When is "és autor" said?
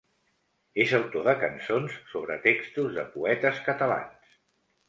0.85-1.27